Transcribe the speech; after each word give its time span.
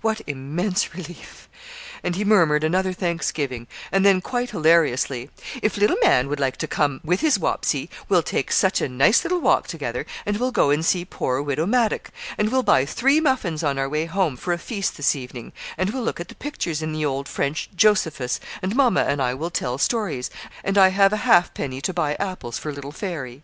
'What 0.00 0.22
immense 0.26 0.94
relief;' 0.94 1.46
and 2.02 2.16
he 2.16 2.24
murmured 2.24 2.64
another 2.64 2.94
thanksgiving, 2.94 3.66
and 3.92 4.02
then 4.02 4.22
quite 4.22 4.48
hilariously 4.48 5.28
'If 5.62 5.76
little 5.76 5.98
man 6.02 6.28
would 6.28 6.40
like 6.40 6.56
to 6.56 6.66
come 6.66 7.02
with 7.04 7.20
his 7.20 7.38
Wapsie, 7.38 7.90
we'll 8.08 8.22
take 8.22 8.50
such 8.50 8.80
a 8.80 8.88
nice 8.88 9.24
little 9.24 9.40
walk 9.40 9.66
together, 9.66 10.06
and 10.24 10.38
we'll 10.38 10.52
go 10.52 10.70
and 10.70 10.86
see 10.86 11.04
poor 11.04 11.42
Widow 11.42 11.66
Maddock; 11.66 12.08
and 12.38 12.50
we'll 12.50 12.62
buy 12.62 12.86
three 12.86 13.20
muffins 13.20 13.62
on 13.62 13.76
our 13.78 13.90
way 13.90 14.06
home, 14.06 14.38
for 14.38 14.54
a 14.54 14.58
feast 14.58 14.96
this 14.96 15.14
evening; 15.14 15.52
and 15.76 15.90
we'll 15.90 16.02
look 16.02 16.18
at 16.18 16.28
the 16.28 16.34
pictures 16.34 16.80
in 16.80 16.94
the 16.94 17.04
old 17.04 17.28
French 17.28 17.68
"Josephus;" 17.76 18.40
and 18.62 18.74
Mamma 18.74 19.02
and 19.02 19.20
I 19.20 19.34
will 19.34 19.50
tell 19.50 19.76
stories; 19.76 20.30
and 20.64 20.78
I 20.78 20.88
have 20.88 21.12
a 21.12 21.18
halfpenny 21.28 21.82
to 21.82 21.92
buy 21.92 22.14
apples 22.14 22.58
for 22.58 22.72
little 22.72 22.90
Fairy.' 22.90 23.42